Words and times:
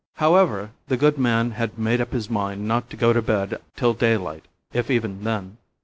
However, 0.15 0.71
the 0.87 0.97
good 0.97 1.19
man 1.19 1.51
had 1.51 1.77
made 1.77 2.01
up 2.01 2.11
his 2.11 2.27
mind 2.27 2.67
not 2.67 2.89
to 2.89 2.97
go 2.97 3.13
to 3.13 3.21
bed 3.21 3.61
till 3.75 3.93
daylight, 3.93 4.47
if 4.73 4.89
even 4.89 5.23
then. 5.23 5.57